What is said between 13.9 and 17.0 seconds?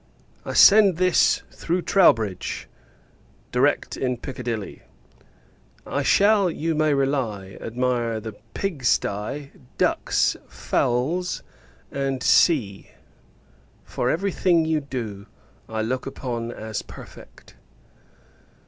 every thing you do, I look upon as